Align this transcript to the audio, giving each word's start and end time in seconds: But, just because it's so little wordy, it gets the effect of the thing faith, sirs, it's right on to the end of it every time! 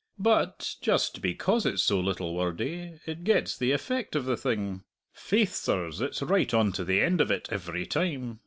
But, 0.17 0.77
just 0.81 1.21
because 1.21 1.63
it's 1.63 1.83
so 1.83 1.99
little 1.99 2.33
wordy, 2.33 2.99
it 3.05 3.23
gets 3.23 3.55
the 3.55 3.71
effect 3.71 4.15
of 4.15 4.25
the 4.25 4.35
thing 4.35 4.83
faith, 5.13 5.53
sirs, 5.53 6.01
it's 6.01 6.23
right 6.23 6.51
on 6.55 6.71
to 6.71 6.83
the 6.83 6.99
end 7.01 7.21
of 7.21 7.29
it 7.29 7.47
every 7.51 7.85
time! 7.85 8.39